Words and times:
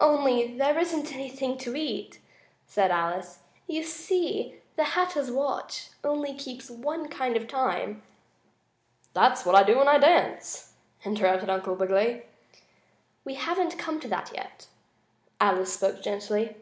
"Only 0.00 0.54
there 0.58 0.78
isn't 0.78 1.14
anything 1.14 1.56
to 1.56 1.74
eat," 1.74 2.18
said 2.66 2.90
Alice. 2.90 3.38
"You 3.66 3.82
see, 3.84 4.56
the 4.76 4.84
Hatter's 4.84 5.30
watch 5.30 5.88
only 6.04 6.34
keeps 6.34 6.68
one 6.70 7.08
kind 7.08 7.38
of 7.38 7.48
time" 7.48 8.02
"That's 9.14 9.46
what 9.46 9.54
I 9.54 9.62
do 9.62 9.78
when 9.78 9.88
I 9.88 9.96
dance," 9.96 10.74
interrupted 11.06 11.48
Uncle 11.48 11.74
Wiggily. 11.74 12.24
"We 13.24 13.36
haven't 13.36 13.78
come 13.78 13.98
to 14.00 14.08
that 14.08 14.30
yet," 14.34 14.66
Alice 15.40 15.72
spoke 15.72 16.02
gently. 16.02 16.54